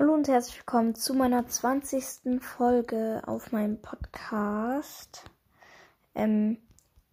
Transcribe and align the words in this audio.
Hallo 0.00 0.14
und 0.14 0.28
herzlich 0.28 0.56
willkommen 0.56 0.94
zu 0.94 1.12
meiner 1.12 1.46
20. 1.46 2.40
Folge 2.40 3.20
auf 3.26 3.52
meinem 3.52 3.76
Podcast. 3.82 5.24
Ähm, 6.14 6.56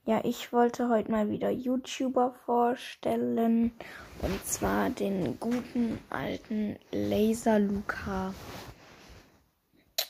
ja, 0.05 0.21
ich 0.23 0.53
wollte 0.53 0.88
heute 0.88 1.11
mal 1.11 1.30
wieder 1.30 1.49
YouTuber 1.49 2.34
vorstellen. 2.45 3.73
Und 4.21 4.45
zwar 4.45 4.89
den 4.89 5.38
guten 5.38 5.99
alten 6.09 6.77
Laser 6.94 7.59
Luca. 7.59 8.34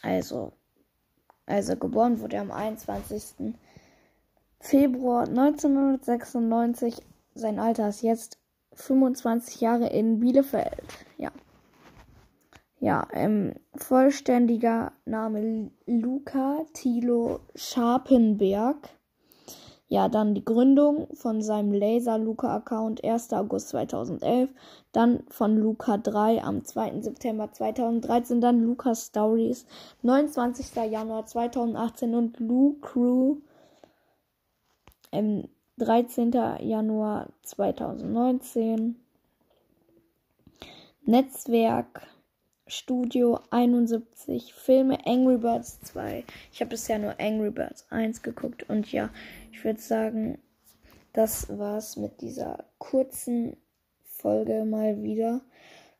Also, 0.03 0.51
also 1.47 1.75
geboren 1.77 2.19
wurde 2.19 2.35
er 2.35 2.43
am 2.43 2.51
21. 2.51 3.55
Februar 4.59 5.27
1996. 5.27 7.01
Sein 7.33 7.57
Alter 7.57 7.89
ist 7.89 8.03
jetzt 8.03 8.37
25 8.73 9.61
Jahre 9.61 9.87
in 9.87 10.19
Bielefeld. 10.19 10.83
Ja. 11.17 11.31
Ja, 12.79 13.07
ähm, 13.11 13.55
vollständiger 13.75 14.91
Name 15.05 15.71
Luca 15.87 16.63
Thilo 16.73 17.39
Scharpenberg. 17.55 18.89
Ja, 19.87 20.09
dann 20.09 20.35
die 20.35 20.45
Gründung 20.45 21.07
von 21.15 21.41
seinem 21.41 21.71
Laser 21.71 22.19
Luca 22.19 22.55
Account 22.55 23.03
1. 23.03 23.33
August 23.33 23.69
2011, 23.69 24.49
dann 24.91 25.23
von 25.29 25.57
Luca 25.57 25.97
3 25.97 26.43
am 26.43 26.65
2. 26.65 27.01
September 27.01 27.51
2013, 27.51 28.41
dann 28.41 28.61
Luca 28.61 28.93
Stories 28.93 29.65
29. 30.03 30.75
Januar 30.91 31.25
2018 31.25 32.13
und 32.13 32.39
Lu 32.39 32.75
Crew 32.81 33.37
ähm, 35.11 35.47
13. 35.77 36.31
Januar 36.59 37.29
2019. 37.43 38.97
Netzwerk 41.05 42.01
Studio 42.67 43.39
71 43.49 44.53
Filme 44.53 44.97
Angry 45.05 45.37
Birds 45.37 45.79
2. 45.81 46.23
Ich 46.51 46.59
habe 46.59 46.71
bisher 46.71 46.99
nur 46.99 47.19
Angry 47.19 47.49
Birds 47.49 47.85
1 47.89 48.21
geguckt 48.21 48.69
und 48.69 48.91
ja, 48.91 49.09
ich 49.51 49.63
würde 49.63 49.79
sagen, 49.79 50.37
das 51.13 51.57
war's 51.57 51.95
mit 51.95 52.21
dieser 52.21 52.65
kurzen 52.77 53.57
Folge 54.03 54.65
mal 54.65 55.01
wieder. 55.01 55.41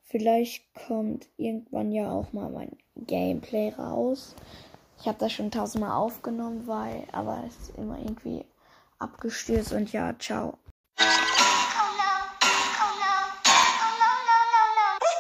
Vielleicht 0.04 0.74
kommt 0.74 1.28
irgendwann 1.38 1.92
ja 1.92 2.12
auch 2.12 2.34
mal 2.34 2.50
mein 2.50 2.78
Gameplay 2.96 3.70
raus. 3.70 4.36
Ich 5.00 5.08
habe 5.08 5.18
das 5.20 5.32
schon 5.32 5.52
tausendmal 5.52 5.92
aufgenommen, 5.92 6.68
weil 6.68 7.04
aber 7.12 7.44
es 7.48 7.70
ist 7.70 7.78
immer 7.78 7.98
irgendwie 8.00 8.46
abgestürzt 9.00 9.74
und 9.74 9.92
ja, 9.94 10.14
ciao. 10.20 10.58